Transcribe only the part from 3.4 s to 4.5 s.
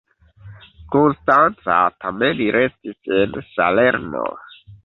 Salerno.